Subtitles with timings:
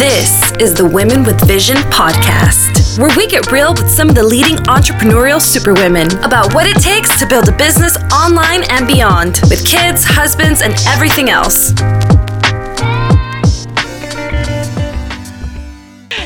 [0.00, 4.22] This is the Women with Vision podcast, where we get real with some of the
[4.22, 9.62] leading entrepreneurial superwomen about what it takes to build a business online and beyond, with
[9.66, 11.72] kids, husbands, and everything else.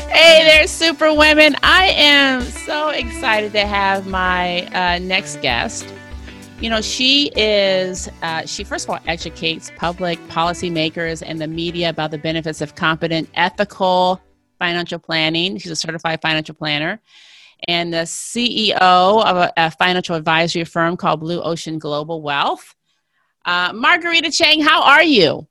[0.07, 1.57] Hey there, superwomen.
[1.61, 5.93] I am so excited to have my uh, next guest.
[6.61, 11.89] You know, she is, uh, she first of all educates public policymakers and the media
[11.89, 14.21] about the benefits of competent, ethical
[14.57, 15.57] financial planning.
[15.57, 17.01] She's a certified financial planner
[17.67, 22.73] and the CEO of a, a financial advisory firm called Blue Ocean Global Wealth.
[23.45, 25.47] Uh, Margarita Cheng, how are you?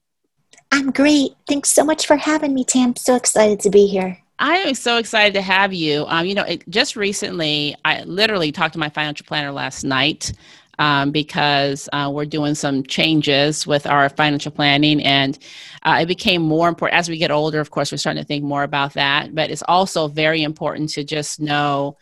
[0.73, 1.33] I'm great.
[1.49, 2.97] Thanks so much for having me, Tam.
[2.97, 4.19] So excited to be here.
[4.39, 6.05] I am so excited to have you.
[6.09, 10.33] Um, you know, it, just recently, I literally talked to my financial planner last night
[10.79, 15.39] um, because uh, we're doing some changes with our financial planning and
[15.83, 18.45] uh, it became more important as we get older of course we're starting to think
[18.45, 21.97] more about that but it's also very important to just know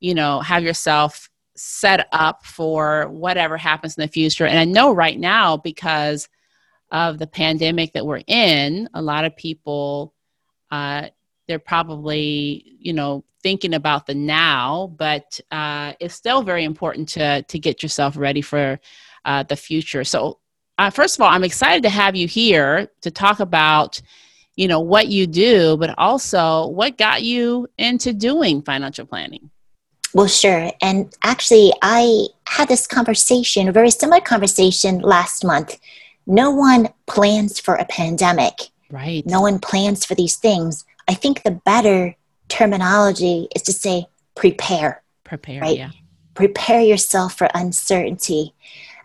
[0.00, 4.46] you know have yourself set up for whatever happens in the future.
[4.46, 6.28] And i know right now because
[6.90, 10.14] of the pandemic that we're in a lot of people
[10.70, 11.08] uh,
[11.46, 17.42] they're probably you know thinking about the now but uh, it's still very important to
[17.42, 18.80] to get yourself ready for
[19.26, 20.02] uh, the future.
[20.02, 20.40] So
[20.78, 24.00] uh, first of all i'm excited to have you here to talk about
[24.56, 29.50] you know what you do but also what got you into doing financial planning.
[30.14, 30.70] Well sure.
[30.80, 35.78] And actually i had this conversation a very similar conversation last month.
[36.26, 38.54] No one plans for a pandemic.
[38.90, 39.22] Right.
[39.26, 40.84] No one plans for these things.
[41.06, 42.16] I think the better
[42.48, 45.02] terminology is to say prepare.
[45.24, 45.76] Prepare, right?
[45.76, 45.90] yeah.
[46.34, 48.54] Prepare yourself for uncertainty.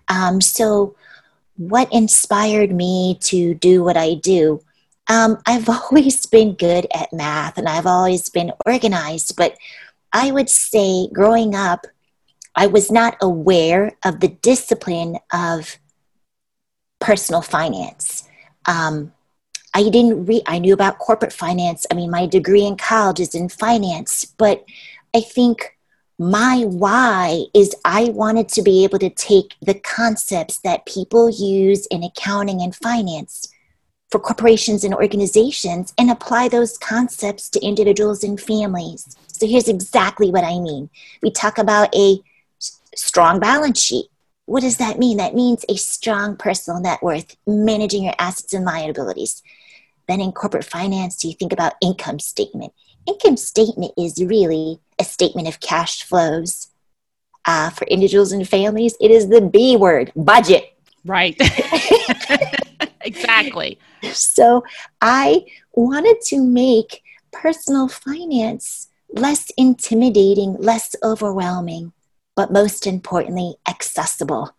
[0.08, 0.96] Um, so,
[1.58, 4.62] what inspired me to do what I do?
[5.10, 9.58] Um, I've always been good at math and I've always been organized, but
[10.14, 11.86] I would say growing up,
[12.56, 15.78] I was not aware of the discipline of
[17.00, 18.28] personal finance.
[18.66, 19.14] Um,
[19.74, 21.86] I didn't read, I knew about corporate finance.
[21.92, 24.66] I mean, my degree in college is in finance, but
[25.16, 25.78] I think
[26.18, 31.86] my why is I wanted to be able to take the concepts that people use
[31.88, 33.48] in accounting and finance
[34.10, 39.16] for corporations and organizations and apply those concepts to individuals and families.
[39.28, 40.90] So here's exactly what I mean.
[41.22, 42.20] We talk about a
[42.96, 44.08] strong balance sheet.
[44.46, 45.18] What does that mean?
[45.18, 49.44] That means a strong personal net worth, managing your assets and liabilities.
[50.10, 52.74] Then in corporate finance, do you think about income statement.
[53.06, 56.70] Income statement is really a statement of cash flows.
[57.46, 60.74] Uh, for individuals and families, it is the B word, budget.
[61.06, 61.38] Right.
[63.02, 63.78] exactly.
[64.12, 64.64] So
[65.00, 71.94] I wanted to make personal finance less intimidating, less overwhelming,
[72.36, 74.56] but most importantly, accessible.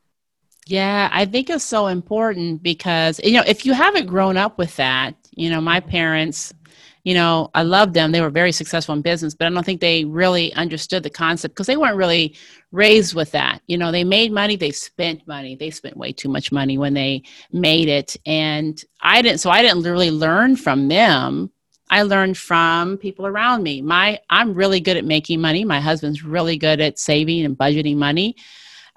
[0.71, 4.77] Yeah, I think it's so important because, you know, if you haven't grown up with
[4.77, 6.55] that, you know, my parents,
[7.03, 8.13] you know, I love them.
[8.13, 11.57] They were very successful in business, but I don't think they really understood the concept
[11.57, 12.37] because they weren't really
[12.71, 13.63] raised with that.
[13.67, 15.57] You know, they made money, they spent money.
[15.57, 18.17] They spent way too much money when they made it.
[18.25, 21.51] And I didn't, so I didn't really learn from them.
[21.91, 23.83] I learned from people around me.
[23.83, 25.65] My I'm really good at making money.
[25.65, 28.37] My husband's really good at saving and budgeting money.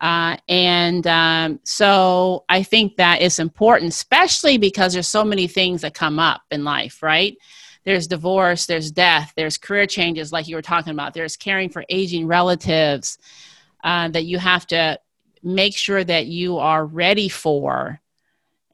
[0.03, 5.79] Uh, and um, so I think that is important, especially because there's so many things
[5.79, 7.37] that come up in life, right?
[7.85, 11.85] There's divorce, there's death, there's career changes, like you were talking about, there's caring for
[11.87, 13.17] aging relatives
[13.85, 14.99] uh, that you have to
[15.41, 18.01] make sure that you are ready for.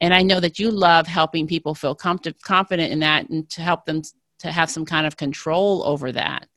[0.00, 3.62] And I know that you love helping people feel com- confident in that and to
[3.62, 4.02] help them
[4.40, 6.48] to have some kind of control over that.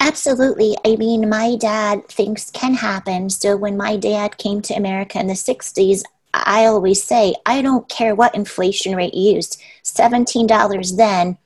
[0.00, 0.76] Absolutely.
[0.84, 3.30] I mean, my dad thinks can happen.
[3.30, 7.88] So when my dad came to America in the 60s, I always say, I don't
[7.88, 9.60] care what inflation rate used.
[9.82, 11.36] $17 then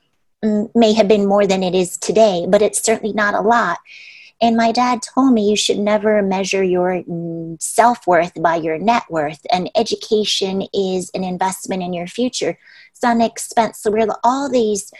[0.43, 3.79] mm, may have been more than it is today, but it's certainly not a lot.
[4.41, 8.77] And my dad told me you should never measure your mm, self worth by your
[8.77, 9.45] net worth.
[9.51, 12.57] And education is an investment in your future.
[12.91, 13.79] It's not an expense.
[13.79, 14.91] So, we're all these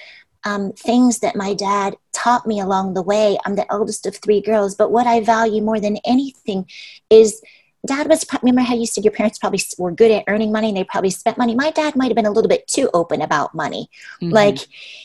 [0.45, 3.37] um, things that my dad taught me along the way.
[3.45, 6.67] I'm the eldest of three girls, but what I value more than anything
[7.09, 7.41] is
[7.85, 10.77] dad was remember how you said your parents probably were good at earning money and
[10.77, 13.53] they probably spent money my dad might have been a little bit too open about
[13.53, 13.89] money
[14.21, 14.33] mm-hmm.
[14.33, 14.57] like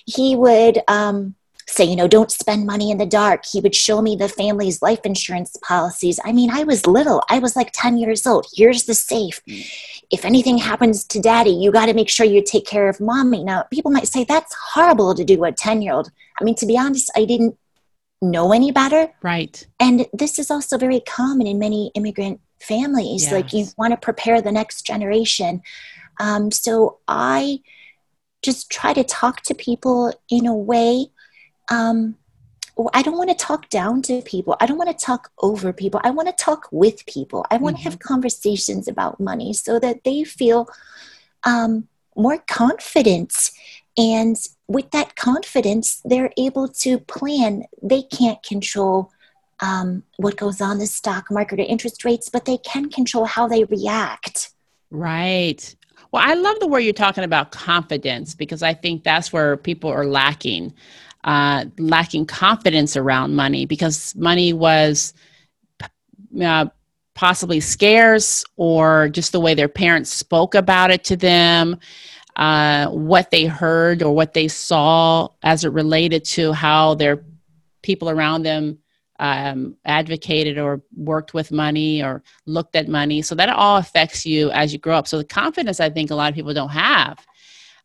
[0.06, 1.34] he would um,
[1.68, 3.44] say, you know, don't spend money in the dark.
[3.44, 6.18] He would show me the family's life insurance policies.
[6.24, 8.46] I mean, I was little, I was like 10 years old.
[8.54, 9.40] Here's the safe.
[10.10, 13.44] If anything happens to daddy, you got to make sure you take care of mommy.
[13.44, 16.10] Now, people might say that's horrible to do a 10 year old.
[16.40, 17.56] I mean, to be honest, I didn't
[18.20, 19.12] know any better.
[19.22, 19.66] Right.
[19.78, 23.24] And this is also very common in many immigrant families.
[23.24, 23.32] Yes.
[23.32, 25.62] Like you want to prepare the next generation.
[26.18, 27.60] Um, so I
[28.42, 31.06] just try to talk to people in a way.
[31.70, 32.16] Um,
[32.94, 34.56] I don't want to talk down to people.
[34.60, 36.00] I don't want to talk over people.
[36.04, 37.44] I want to talk with people.
[37.50, 37.84] I want mm-hmm.
[37.84, 40.68] to have conversations about money so that they feel
[41.44, 43.50] um, more confident.
[43.96, 44.36] And
[44.68, 47.64] with that confidence, they're able to plan.
[47.82, 49.10] They can't control
[49.60, 53.48] um, what goes on the stock market or interest rates, but they can control how
[53.48, 54.52] they react.
[54.90, 55.74] Right.
[56.12, 59.90] Well, I love the word you're talking about confidence because I think that's where people
[59.90, 60.72] are lacking,
[61.24, 65.14] uh, lacking confidence around money because money was
[66.42, 66.66] uh,
[67.14, 71.78] possibly scarce or just the way their parents spoke about it to them.
[72.36, 77.24] Uh, what they heard or what they saw as it related to how their
[77.82, 78.78] people around them
[79.18, 83.22] um, advocated or worked with money or looked at money.
[83.22, 85.08] So that all affects you as you grow up.
[85.08, 87.18] So the confidence, I think, a lot of people don't have.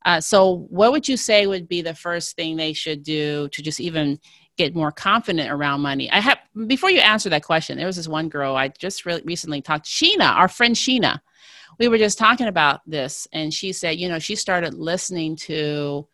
[0.05, 3.61] Uh, so, what would you say would be the first thing they should do to
[3.61, 4.19] just even
[4.57, 6.11] get more confident around money?
[6.11, 7.77] I have before you answer that question.
[7.77, 11.19] There was this one girl I just re- recently talked, Sheena, our friend Sheena.
[11.79, 16.07] We were just talking about this, and she said, you know, she started listening to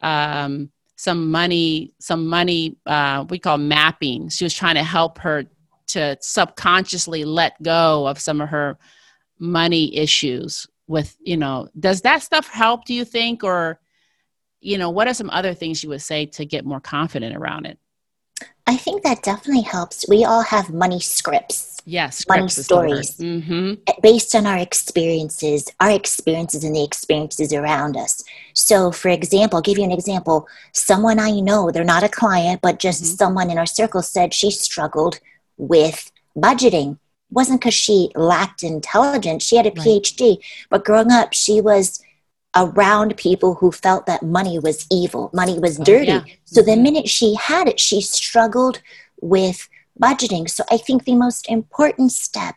[0.00, 5.44] um, some money some money uh, we call mapping she was trying to help her
[5.86, 8.78] to subconsciously let go of some of her
[9.38, 13.44] money issues with you know does that stuff help do you think?
[13.44, 13.80] Or
[14.60, 17.66] you know what are some other things you would say to get more confident around
[17.66, 17.78] it?
[18.66, 20.06] I think that definitely helps.
[20.08, 21.80] We all have money scripts.
[21.86, 23.18] Yes money stories.
[23.18, 23.74] Mm-hmm.
[24.02, 28.24] based on our experiences our experiences and the experiences around us.
[28.54, 30.48] So for example I'll give you an example.
[30.72, 33.14] Someone i know they're not a client but just mm-hmm.
[33.16, 35.20] someone in our circle said she struggled
[35.56, 36.98] with budgeting
[37.34, 39.86] wasn't because she lacked intelligence she had a right.
[39.86, 40.38] phd
[40.70, 42.02] but growing up she was
[42.56, 46.24] around people who felt that money was evil money was oh, dirty yeah.
[46.44, 46.70] so mm-hmm.
[46.70, 48.80] the minute she had it she struggled
[49.20, 49.68] with
[50.00, 50.48] budgeting.
[50.48, 52.56] So I think the most important step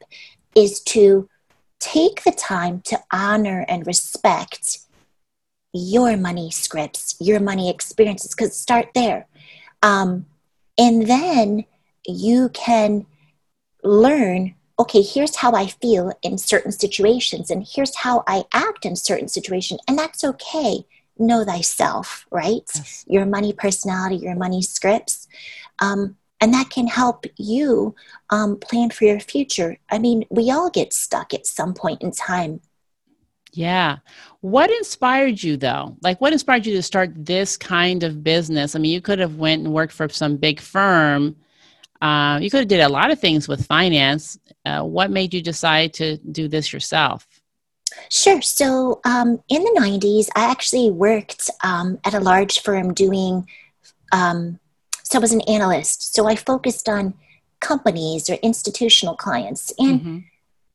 [0.55, 1.29] is to
[1.79, 4.79] take the time to honor and respect
[5.73, 9.27] your money scripts, your money experiences, because start there.
[9.83, 10.25] Um,
[10.77, 11.65] and then
[12.05, 13.05] you can
[13.83, 18.95] learn okay, here's how I feel in certain situations, and here's how I act in
[18.95, 20.85] certain situations, and that's okay.
[21.19, 22.61] Know thyself, right?
[22.75, 23.05] Yes.
[23.07, 25.27] Your money personality, your money scripts.
[25.79, 27.95] Um, and that can help you
[28.29, 29.77] um, plan for your future.
[29.89, 32.61] I mean, we all get stuck at some point in time.
[33.53, 33.97] Yeah.
[34.41, 35.97] What inspired you though?
[36.01, 38.75] Like what inspired you to start this kind of business?
[38.75, 41.35] I mean, you could have went and worked for some big firm.
[42.01, 44.37] Uh, you could have did a lot of things with finance.
[44.65, 47.27] Uh, what made you decide to do this yourself?
[48.09, 48.41] Sure.
[48.41, 53.47] So um, in the 90s, I actually worked um, at a large firm doing
[54.11, 54.59] um,
[55.07, 56.13] so I was an analyst.
[56.13, 57.13] So I focused on
[57.61, 59.73] companies or institutional clients.
[59.79, 60.17] And mm-hmm.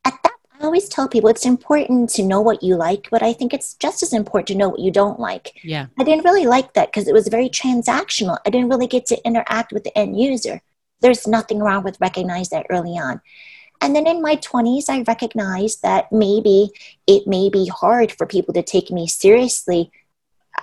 [0.07, 3.35] at that, I always tell people it's important to know what you like, but I
[3.35, 5.53] think it's just as important to know what you don't like.
[5.63, 5.87] Yeah.
[5.99, 8.39] I didn't really like that because it was very transactional.
[8.47, 10.63] I didn't really get to interact with the end user.
[11.03, 13.21] There's nothing wrong with recognize that early on.
[13.81, 16.71] And then in my 20s, I recognized that maybe
[17.07, 19.91] it may be hard for people to take me seriously.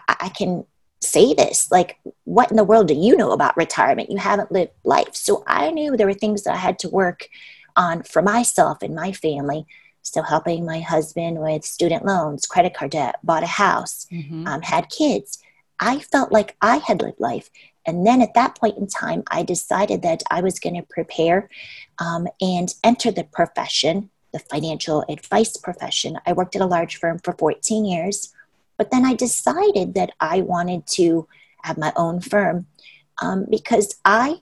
[0.08, 0.66] I can
[1.02, 4.72] say this like what in the world do you know about retirement you haven't lived
[4.84, 7.30] life so i knew there were things that i had to work
[7.78, 9.66] on for myself and my family
[10.02, 14.46] so helping my husband with student loans credit card debt bought a house mm-hmm.
[14.46, 15.42] um, had kids
[15.80, 17.50] i felt like i had lived life
[17.96, 21.50] and then at that point in time i decided that i was going to prepare
[22.00, 27.20] um, and enter the profession the financial advice profession i worked at a large firm
[27.20, 28.34] for 14 years
[28.80, 31.28] but then I decided that I wanted to
[31.64, 32.66] have my own firm
[33.22, 34.42] um, because I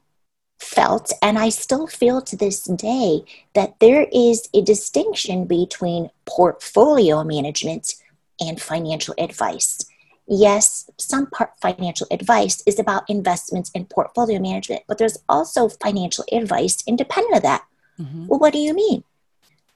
[0.60, 3.24] felt, and I still feel to this day,
[3.56, 7.96] that there is a distinction between portfolio management
[8.40, 9.84] and financial advice.
[10.28, 16.26] Yes, some part financial advice is about investments and portfolio management, but there's also financial
[16.32, 17.66] advice independent of that.
[18.00, 18.28] Mm-hmm.
[18.28, 19.04] Well, what do you mean?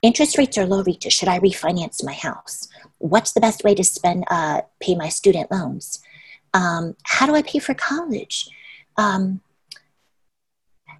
[0.02, 1.10] Interest rates are low, Rita.
[1.10, 2.68] Should I refinance my house?
[3.02, 6.00] what's the best way to spend uh, pay my student loans
[6.54, 8.48] um, how do i pay for college
[8.96, 9.40] um,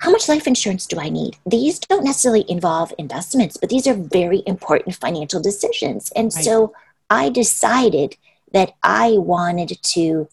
[0.00, 1.37] how much life insurance do I need?
[1.47, 6.11] These don't necessarily involve investments, but these are very important financial decisions.
[6.16, 6.44] And right.
[6.44, 6.75] so
[7.09, 8.16] I decided
[8.52, 10.28] that I wanted to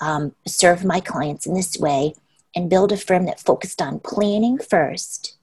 [0.00, 2.14] um, serve my clients in this way
[2.54, 5.36] and build a firm that focused on planning first,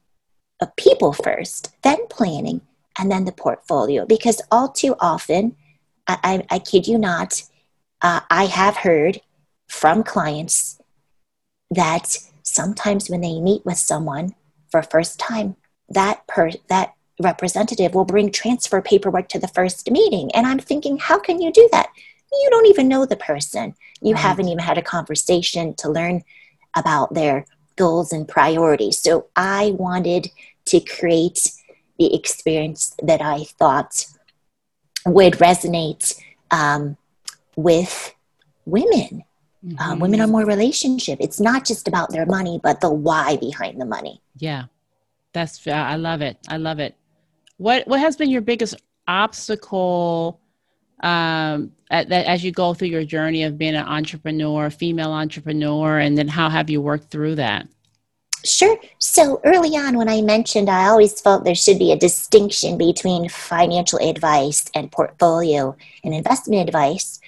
[0.62, 2.62] a people first, then planning,
[2.98, 4.06] and then the portfolio.
[4.06, 5.56] Because all too often,
[6.08, 6.18] I,
[6.50, 7.44] I, I kid you not,
[8.02, 9.22] uh, I have heard
[9.68, 10.80] from clients
[11.72, 14.36] that sometimes when they meet with someone
[14.70, 15.56] for first time,
[15.90, 20.32] that per that representative will bring transfer paperwork to the first meeting.
[20.34, 21.88] And I'm thinking, how can you do that?
[22.32, 23.76] You don't even know the person.
[24.02, 24.22] You right.
[24.22, 26.24] haven't even had a conversation to learn
[26.76, 27.46] about their
[27.76, 29.00] goals and priorities.
[29.00, 30.30] So I wanted
[30.66, 31.52] to create
[31.98, 34.06] the experience that I thought
[35.06, 36.20] would resonate
[36.52, 36.98] um,
[37.56, 38.14] with
[38.66, 39.24] women.
[39.66, 39.80] Mm-hmm.
[39.80, 41.20] Uh, women are more relationship.
[41.22, 44.22] It's not just about their money, but the why behind the money.
[44.38, 44.66] Yeah,
[45.34, 45.66] that's.
[45.66, 46.38] Uh, I love it.
[46.48, 46.96] I love it.
[47.58, 48.76] What What has been your biggest
[49.08, 50.40] obstacle
[51.02, 56.00] um, at, that, as you go through your journey of being an entrepreneur, female entrepreneur,
[56.00, 57.68] and then how have you worked through that?
[58.44, 58.78] Sure.
[59.00, 63.28] So early on, when I mentioned I always felt there should be a distinction between
[63.28, 67.20] financial advice and portfolio and investment advice,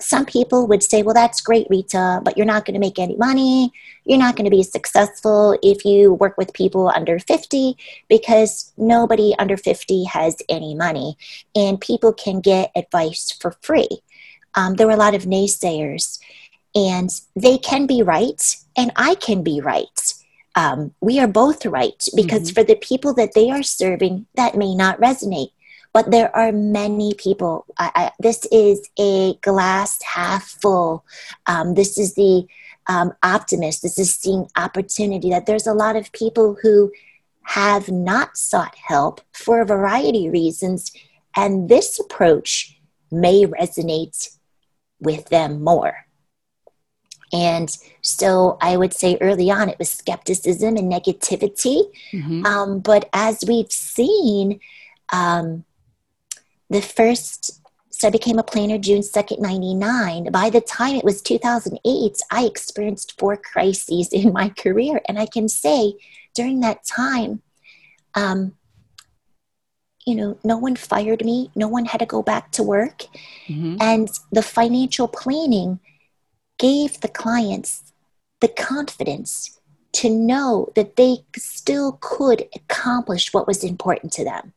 [0.00, 3.16] some people would say, well, that's great, Rita, but you're not going to make any
[3.16, 3.72] money.
[4.04, 7.76] You're not going to be successful if you work with people under 50
[8.08, 11.16] because nobody under 50 has any money
[11.54, 13.88] and people can get advice for free.
[14.54, 16.18] Um, there were a lot of naysayers,
[16.74, 20.14] and they can be right, and I can be right.
[20.54, 22.54] Um, we are both right because mm-hmm.
[22.54, 25.52] for the people that they are serving, that may not resonate
[25.92, 27.66] but there are many people.
[27.78, 31.04] I, I, this is a glass half full.
[31.46, 32.46] Um, this is the
[32.86, 33.82] um, optimist.
[33.82, 35.30] This is seeing opportunity.
[35.30, 36.92] That there's a lot of people who
[37.42, 40.92] have not sought help for a variety of reasons,
[41.36, 42.78] and this approach
[43.10, 44.36] may resonate
[45.00, 46.06] with them more.
[47.32, 51.90] And so I would say early on it was skepticism and negativity.
[52.12, 52.44] Mm-hmm.
[52.44, 54.60] Um, but as we've seen,
[55.12, 55.64] um,
[56.72, 57.62] the first
[58.02, 60.32] so I became a planner June 2nd, 99.
[60.32, 65.00] By the time it was 2008, I experienced four crises in my career.
[65.06, 65.94] And I can say
[66.34, 67.42] during that time,
[68.14, 68.54] um,
[70.04, 73.04] you know, no one fired me, no one had to go back to work.
[73.46, 73.76] Mm-hmm.
[73.80, 75.78] And the financial planning
[76.58, 77.92] gave the clients
[78.40, 79.60] the confidence
[79.92, 84.54] to know that they still could accomplish what was important to them.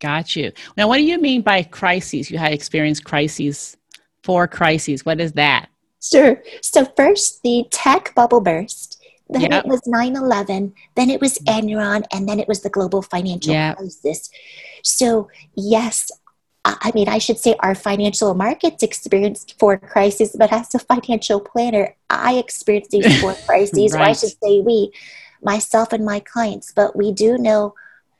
[0.00, 0.52] Got you.
[0.76, 2.30] Now, what do you mean by crises?
[2.30, 3.76] You had experienced crises,
[4.22, 5.04] four crises.
[5.04, 5.68] What is that?
[6.02, 6.42] Sure.
[6.60, 9.00] So, first, the tech bubble burst.
[9.30, 9.64] Then yep.
[9.64, 10.74] it was 9 11.
[10.96, 12.04] Then it was Enron.
[12.12, 13.78] And then it was the global financial yep.
[13.78, 14.30] crisis.
[14.82, 16.10] So, yes,
[16.64, 21.38] I mean, I should say our financial markets experienced four crises, but as a financial
[21.38, 24.00] planner, I experienced these four crises, right.
[24.00, 24.90] or I should say we,
[25.42, 26.72] myself and my clients.
[26.72, 27.74] But we do know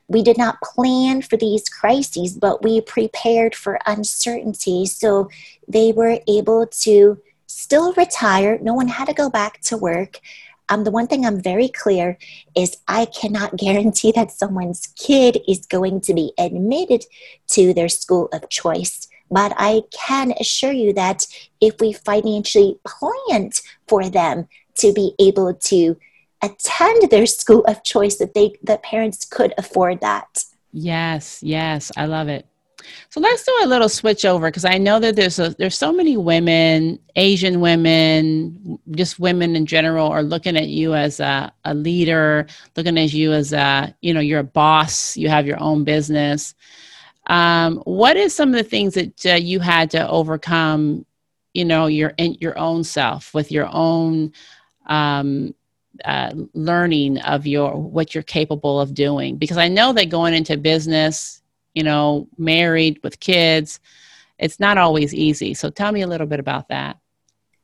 [0.09, 4.87] we did not plan for these crises, but we prepared for uncertainty.
[4.87, 5.29] So
[5.67, 8.59] they were able to still retire.
[8.61, 10.21] No one had to go back to work.
[10.69, 12.19] Um, the one thing I'm very clear
[12.55, 17.05] is I cannot guarantee that someone's kid is going to be admitted
[17.49, 19.09] to their school of choice.
[19.31, 21.27] But I can assure you that
[21.61, 25.97] if we financially planned for them to be able to
[26.45, 30.45] attend their school of choice that they that parents could afford that.
[30.73, 32.47] Yes yes i love it.
[33.09, 35.91] So let's do a little switch over because i know that there's a there's so
[35.91, 41.73] many women asian women just women in general are looking at you as a, a
[41.73, 42.47] leader
[42.77, 46.55] looking at you as a you know you're a boss you have your own business.
[47.27, 51.07] Um, what is some of the things that uh, you had to overcome
[51.55, 54.33] you know your in your own self with your own
[54.87, 55.55] um,
[56.05, 60.57] uh, learning of your what you're capable of doing because i know that going into
[60.57, 61.43] business
[61.75, 63.81] you know married with kids
[64.39, 66.99] it's not always easy so tell me a little bit about that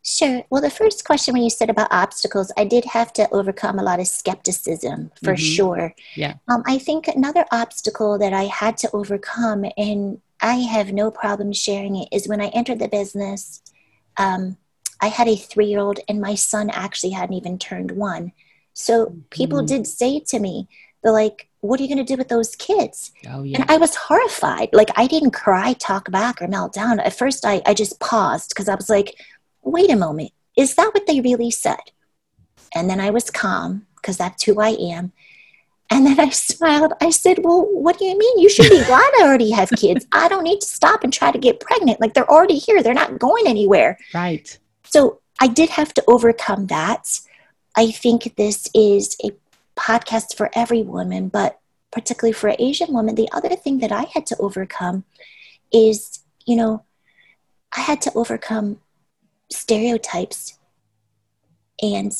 [0.02, 0.42] Sure.
[0.49, 3.82] Well, the first question when you said about obstacles, I did have to overcome a
[3.82, 5.54] lot of skepticism for mm-hmm.
[5.54, 5.94] sure.
[6.16, 6.34] Yeah.
[6.49, 11.52] Um, I think another obstacle that I had to overcome, and I have no problem
[11.52, 13.60] sharing it, is when I entered the business.
[14.16, 14.56] Um,
[15.00, 18.33] I had a three year old, and my son actually hadn't even turned one.
[18.73, 19.66] So people mm-hmm.
[19.66, 20.69] did say to me,
[21.02, 23.12] they're like, what are you going to do with those kids?
[23.28, 23.61] Oh, yeah.
[23.61, 24.71] And I was horrified.
[24.73, 27.00] Like, I didn't cry, talk back, or melt down.
[27.00, 29.14] At first, I, I just paused because I was like,
[29.62, 30.33] wait a moment.
[30.57, 31.92] Is that what they really said?
[32.75, 35.12] And then I was calm because that's who I am.
[35.90, 36.92] And then I smiled.
[37.00, 38.38] I said, Well, what do you mean?
[38.38, 40.07] You should be glad I already have kids.
[40.12, 42.00] I don't need to stop and try to get pregnant.
[42.00, 43.99] Like they're already here, they're not going anywhere.
[44.14, 44.57] Right.
[44.90, 47.20] So I did have to overcome that.
[47.76, 49.30] I think this is a
[49.78, 51.61] podcast for every woman, but
[51.92, 55.04] particularly for Asian women, the other thing that I had to overcome
[55.73, 56.85] is, you know,
[57.76, 58.80] I had to overcome
[59.50, 60.59] stereotypes
[61.80, 62.12] and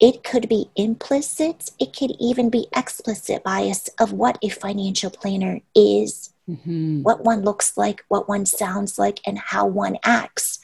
[0.00, 5.60] it could be implicit, it could even be explicit bias of what a financial planner
[5.74, 7.02] is, mm-hmm.
[7.02, 10.60] what one looks like, what one sounds like, and how one acts.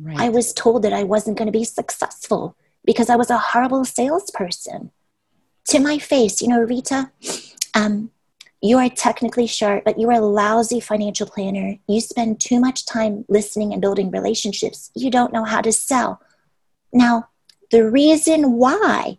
[0.00, 0.18] Right.
[0.18, 3.84] I was told that I wasn't going to be successful because I was a horrible
[3.84, 4.90] salesperson.
[5.68, 7.10] To my face, you know, Rita,
[7.74, 8.10] um,
[8.62, 11.76] you are technically sharp, but you are a lousy financial planner.
[11.86, 14.90] You spend too much time listening and building relationships.
[14.94, 16.20] You don't know how to sell.
[16.92, 17.28] Now,
[17.70, 19.18] the reason why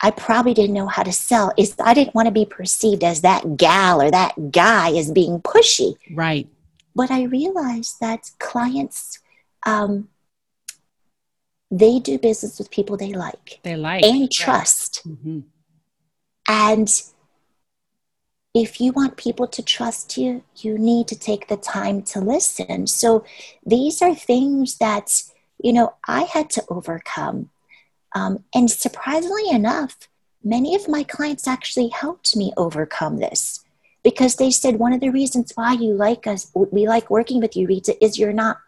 [0.00, 3.22] I probably didn't know how to sell is I didn't want to be perceived as
[3.22, 5.96] that gal or that guy as being pushy.
[6.12, 6.48] Right.
[6.94, 9.18] But I realized that clients,
[9.64, 10.08] um,
[11.70, 13.60] they do business with people they like.
[13.62, 14.04] They like.
[14.04, 15.02] And trust.
[15.06, 15.40] Mm-hmm.
[16.48, 17.02] And
[18.54, 22.86] if you want people to trust you, you need to take the time to listen.
[22.86, 23.24] So
[23.64, 25.22] these are things that
[25.62, 27.50] you know, I had to overcome.
[28.14, 30.08] Um, and surprisingly enough,
[30.42, 33.64] many of my clients actually helped me overcome this
[34.02, 37.56] because they said one of the reasons why you like us, we like working with
[37.56, 38.58] you, Rita, is you're not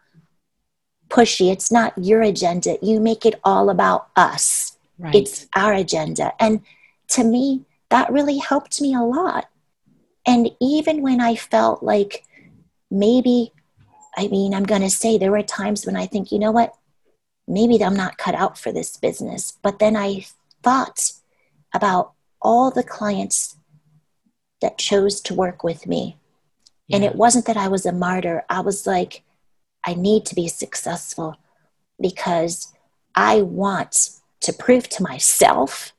[1.09, 1.51] pushy.
[1.51, 2.77] It's not your agenda.
[2.81, 4.77] You make it all about us.
[4.97, 5.15] Right.
[5.15, 6.33] It's our agenda.
[6.39, 6.61] And
[7.09, 9.49] to me, that really helped me a lot.
[10.25, 12.23] And even when I felt like
[12.91, 13.51] maybe,
[14.15, 16.75] I mean, I'm going to say there were times when I think, you know what?
[17.49, 19.57] maybe I'm not cut out for this business.
[19.61, 20.25] But then I
[20.63, 21.11] thought
[21.73, 23.57] about all the clients
[24.61, 26.17] that chose to work with me.
[26.87, 26.97] Yeah.
[26.97, 28.45] And it wasn't that I was a martyr.
[28.49, 29.23] I was like,
[29.85, 31.35] I need to be successful
[31.99, 32.73] because
[33.15, 34.09] I want
[34.41, 35.93] to prove to myself.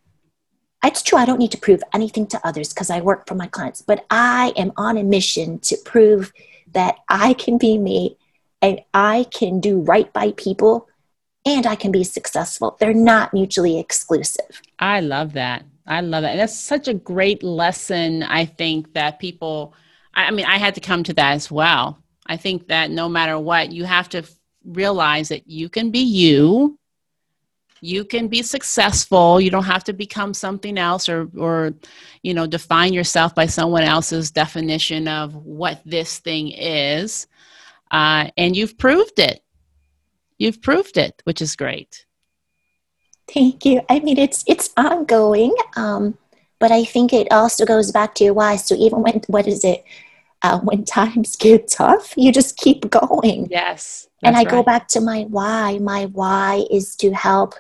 [0.85, 3.47] It's true, I don't need to prove anything to others because I work for my
[3.47, 6.33] clients, but I am on a mission to prove
[6.73, 8.17] that I can be me
[8.63, 10.89] and I can do right by people
[11.45, 12.77] and I can be successful.
[12.79, 14.63] They're not mutually exclusive.
[14.79, 15.65] I love that.
[15.87, 16.33] I love that.
[16.33, 19.75] And that's such a great lesson, I think, that people,
[20.15, 21.99] I mean, I had to come to that as well.
[22.27, 24.23] I think that no matter what, you have to
[24.65, 26.79] realize that you can be you.
[27.83, 29.41] You can be successful.
[29.41, 31.73] You don't have to become something else or, or,
[32.23, 37.27] you know, define yourself by someone else's definition of what this thing is.
[37.91, 39.43] Uh, and you've proved it
[40.41, 42.07] you've proved it, which is great.
[43.33, 43.83] Thank you.
[43.89, 46.19] I mean, it's it's ongoing, um,
[46.59, 48.57] but I think it also goes back to your why.
[48.57, 49.85] So even when what is it?
[50.43, 53.47] Uh, when times get tough, you just keep going.
[53.51, 54.09] Yes.
[54.23, 54.49] And I right.
[54.49, 55.79] go back to my why.
[55.79, 57.55] My why is to help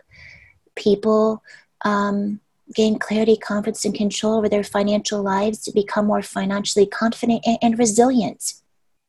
[0.76, 1.42] people
[1.84, 2.40] um,
[2.74, 7.58] gain clarity, confidence, and control over their financial lives to become more financially confident and,
[7.60, 8.54] and resilient.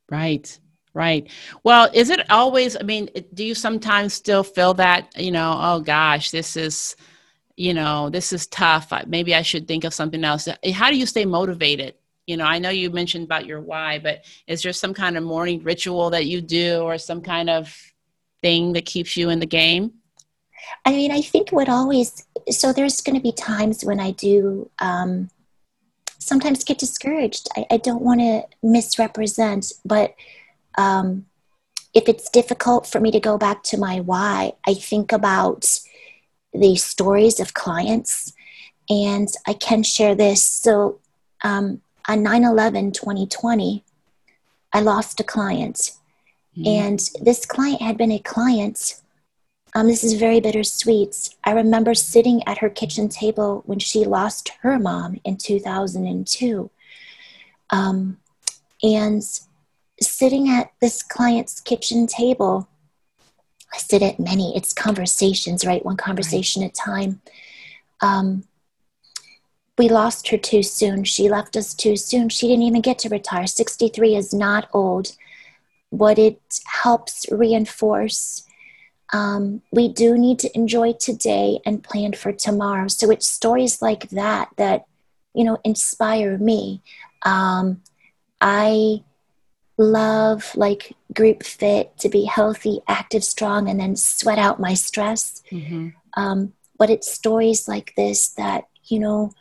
[0.10, 0.60] Right.
[0.94, 1.30] Right.
[1.64, 5.80] Well, is it always, I mean, do you sometimes still feel that, you know, oh
[5.80, 6.98] gosh, this is,
[7.56, 8.92] you know, this is tough.
[9.08, 10.50] Maybe I should think of something else.
[10.74, 11.96] How do you stay motivated?
[12.28, 15.24] You know, I know you mentioned about your why, but is there some kind of
[15.24, 17.76] morning ritual that you do or some kind of
[18.42, 19.94] thing that keeps you in the game?
[20.86, 24.70] I mean, I think what always, so there's going to be times when I do
[24.80, 25.30] um,
[26.20, 27.50] sometimes get discouraged.
[27.58, 30.16] I, I don't want to misrepresent, but
[30.78, 31.26] um,
[31.94, 35.80] if it's difficult for me to go back to my why, I think about
[36.54, 38.34] the stories of clients
[38.90, 40.44] and I can share this.
[40.44, 41.00] So
[41.44, 43.84] um, on 9 11 2020,
[44.74, 45.92] I lost a client.
[46.58, 46.68] Mm-hmm.
[46.68, 49.02] And this client had been a client.
[49.74, 51.30] Um, this is very bittersweet.
[51.44, 56.70] I remember sitting at her kitchen table when she lost her mom in 2002.
[57.70, 58.18] Um,
[58.84, 59.24] and
[60.02, 62.68] sitting at this client's kitchen table,
[63.74, 65.86] I sit at many, it's conversations, right?
[65.86, 66.68] One conversation right.
[66.70, 67.22] at a time.
[68.02, 68.44] Um,
[69.78, 71.04] we lost her too soon.
[71.04, 72.30] She left us too soon.
[72.30, 73.48] She didn't even get to retire.
[73.48, 75.16] 63 is not old.
[75.90, 76.40] What it
[76.84, 78.46] helps reinforce,
[79.14, 82.88] um, we do need to enjoy today and plan for tomorrow.
[82.88, 84.86] So it's stories like that that,
[85.34, 86.82] you know, inspire me.
[87.24, 87.82] Um,
[88.40, 89.04] I
[89.78, 95.42] love like group fit to be healthy, active, strong, and then sweat out my stress.
[95.52, 95.90] Mm-hmm.
[96.16, 99.32] Um, but it's stories like this that, you know,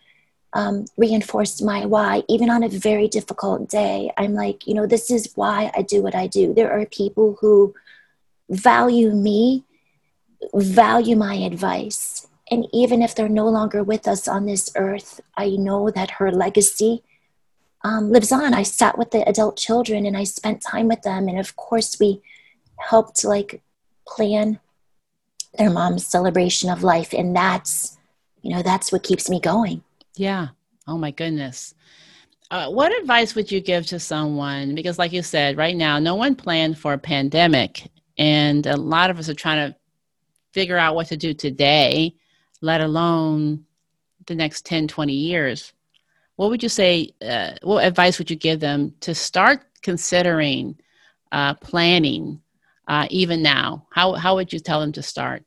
[0.53, 4.11] um, reinforced my why, even on a very difficult day.
[4.17, 6.53] I'm like, you know, this is why I do what I do.
[6.53, 7.75] There are people who
[8.49, 9.65] value me,
[10.55, 12.27] value my advice.
[12.51, 16.33] And even if they're no longer with us on this earth, I know that her
[16.33, 17.05] legacy
[17.83, 18.53] um, lives on.
[18.53, 21.29] I sat with the adult children and I spent time with them.
[21.29, 22.21] And of course, we
[22.79, 23.63] helped like
[24.07, 24.59] plan
[25.57, 27.13] their mom's celebration of life.
[27.13, 27.99] And that's,
[28.43, 29.85] you know, that's what keeps me going.
[30.21, 30.49] Yeah.
[30.87, 31.75] Oh my goodness.
[32.51, 34.75] Uh, what advice would you give to someone?
[34.75, 39.09] Because, like you said, right now, no one planned for a pandemic, and a lot
[39.09, 39.77] of us are trying to
[40.53, 42.15] figure out what to do today,
[42.61, 43.65] let alone
[44.27, 45.73] the next 10, 20 years.
[46.37, 47.15] What would you say?
[47.23, 50.79] Uh, what advice would you give them to start considering
[51.33, 52.43] uh, planning
[52.87, 53.87] uh, even now?
[53.91, 55.45] How, how would you tell them to start?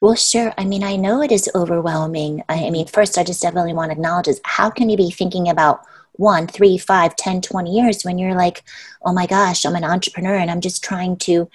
[0.00, 0.52] Well, sure.
[0.58, 2.42] I mean, I know it is overwhelming.
[2.48, 5.48] I, mean, first, I just definitely want to acknowledge is how can you be thinking
[5.48, 8.62] about one, three, five, ten, twenty years when you're like,
[9.04, 11.48] oh my gosh, I'm an entrepreneur and I'm just trying to,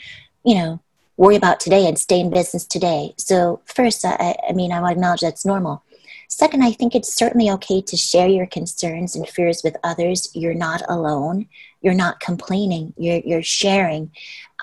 [0.44, 0.80] you know,
[1.18, 3.14] worry about today and stay in business today.
[3.18, 5.84] So, first, I, I mean, I want to acknowledge that's normal.
[6.28, 10.30] Second, I think it's certainly okay to share your concerns and fears with others.
[10.34, 11.48] You're not alone.
[11.82, 12.94] You're not complaining.
[12.98, 14.12] You're, you're sharing.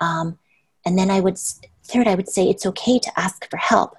[0.01, 0.39] Um,
[0.87, 1.39] and then I would
[1.89, 3.97] Third, I would say it's okay to ask for help.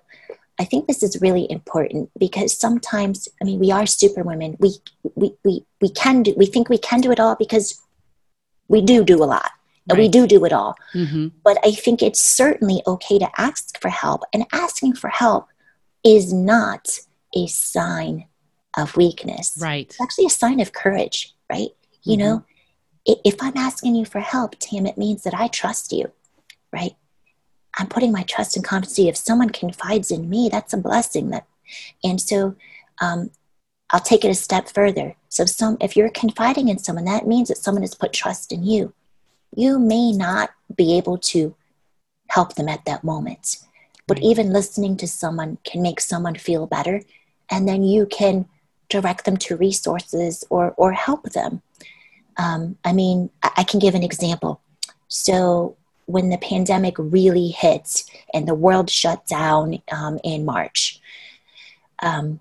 [0.60, 4.58] I think this is really important because sometimes, I mean, we are superwomen.
[4.60, 4.75] We,
[5.15, 7.82] we, we, we can do, we think we can do it all because
[8.67, 9.52] we do do a lot.
[9.89, 9.99] Right.
[9.99, 10.75] We do do it all.
[10.93, 11.30] Mm-hmm.
[11.43, 14.21] But I think it's certainly okay to ask for help.
[14.34, 15.47] And asking for help
[16.06, 16.99] is not
[17.36, 18.25] a sign
[18.78, 19.58] of weakness.
[19.60, 19.88] Right.
[19.89, 21.69] It's actually a sign of courage, right?
[22.04, 22.21] You mm-hmm.
[22.21, 22.45] know,
[23.06, 26.12] if I'm asking you for help, Tam, it means that I trust you,
[26.71, 26.95] right?
[27.77, 28.99] I'm putting my trust and confidence.
[28.99, 31.29] If someone confides in me, that's a blessing.
[31.29, 31.45] That,
[32.03, 32.55] and so
[33.01, 33.32] um,
[33.91, 35.15] I'll take it a step further.
[35.29, 38.63] So, some if you're confiding in someone, that means that someone has put trust in
[38.63, 38.93] you.
[39.55, 41.55] You may not be able to
[42.27, 43.58] help them at that moment,
[44.08, 44.25] but right.
[44.25, 47.01] even listening to someone can make someone feel better,
[47.49, 48.45] and then you can
[48.89, 51.62] direct them to resources or or help them.
[52.38, 54.62] Um, I mean, I, I can give an example.
[55.08, 55.77] So
[56.09, 60.99] when the pandemic really hit and the world shut down um, in March,
[62.01, 62.39] um,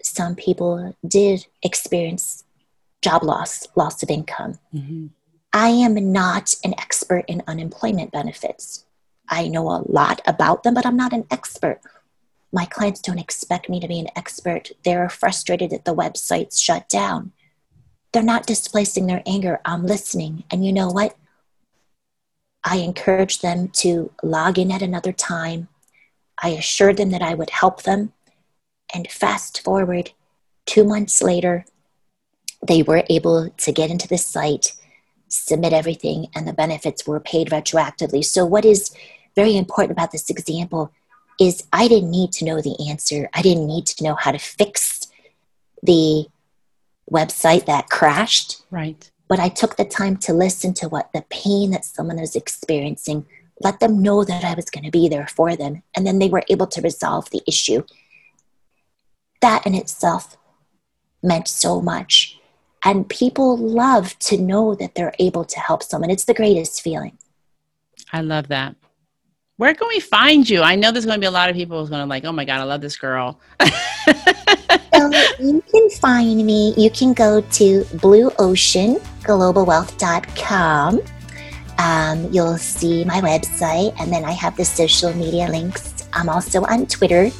[0.00, 2.44] some people did experience
[3.02, 4.60] job loss, loss of income.
[4.72, 5.06] Mm-hmm.
[5.52, 8.84] I am not an expert in unemployment benefits.
[9.28, 11.80] I know a lot about them, but I'm not an expert.
[12.52, 14.70] My clients don't expect me to be an expert.
[14.84, 17.32] They're frustrated that the website's shut down.
[18.12, 19.60] They're not displacing their anger.
[19.64, 20.44] I'm listening.
[20.48, 21.16] And you know what?
[22.64, 25.68] I encouraged them to log in at another time.
[26.42, 28.12] I assured them that I would help them.
[28.92, 30.10] And fast forward
[30.66, 31.64] two months later,
[32.66, 34.72] they were able to get into the site,
[35.28, 38.24] submit everything, and the benefits were paid retroactively.
[38.24, 38.94] So, what is
[39.36, 40.92] very important about this example
[41.38, 43.30] is I didn't need to know the answer.
[43.32, 45.06] I didn't need to know how to fix
[45.82, 46.26] the
[47.10, 48.62] website that crashed.
[48.70, 52.34] Right but I took the time to listen to what the pain that someone was
[52.34, 53.24] experiencing,
[53.60, 56.28] let them know that I was going to be there for them, and then they
[56.28, 57.84] were able to resolve the issue.
[59.40, 60.36] That in itself
[61.22, 62.40] meant so much.
[62.84, 66.10] And people love to know that they're able to help someone.
[66.10, 67.16] It's the greatest feeling.
[68.12, 68.74] I love that.
[69.58, 70.62] Where can we find you?
[70.62, 72.32] I know there's going to be a lot of people who's going to like, oh
[72.32, 73.38] my God, I love this girl.
[73.60, 76.74] so you can find me.
[76.76, 77.84] You can go to
[79.22, 81.00] blueoceanglobalwealth.com.
[81.78, 86.06] Um, you'll see my website, and then I have the social media links.
[86.12, 87.30] I'm also on Twitter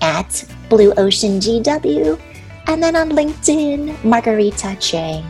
[0.00, 0.28] at
[0.68, 2.20] blueoceangw,
[2.68, 5.24] and then on LinkedIn, Margarita Che.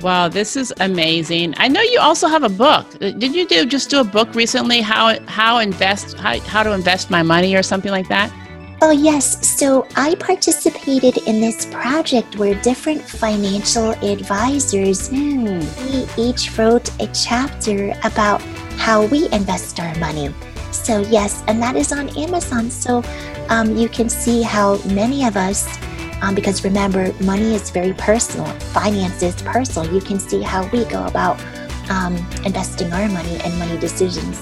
[0.00, 1.54] Wow, this is amazing.
[1.56, 2.86] I know you also have a book.
[3.00, 4.82] Uh, did you do just do a book recently?
[4.82, 8.30] How how invest how, how to invest my money or something like that?
[8.86, 9.40] Oh, yes.
[9.48, 15.64] So I participated in this project where different financial advisors mm.
[15.88, 18.42] we each wrote a chapter about
[18.76, 20.34] how we invest our money.
[20.70, 22.68] So, yes, and that is on Amazon.
[22.68, 23.02] So
[23.48, 25.66] um, you can see how many of us,
[26.20, 28.44] um, because remember, money is very personal,
[28.76, 29.90] finance is personal.
[29.94, 31.40] You can see how we go about
[31.88, 34.38] um, investing our money and money decisions.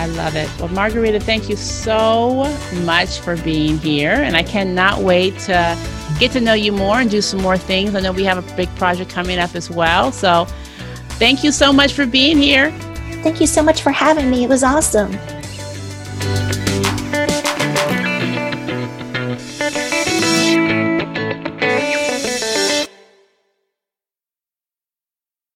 [0.00, 0.48] I love it.
[0.58, 2.44] Well, Margarita, thank you so
[2.84, 4.12] much for being here.
[4.12, 5.76] And I cannot wait to
[6.18, 7.94] get to know you more and do some more things.
[7.94, 10.10] I know we have a big project coming up as well.
[10.10, 10.46] So
[11.18, 12.70] thank you so much for being here.
[13.22, 14.42] Thank you so much for having me.
[14.42, 15.12] It was awesome.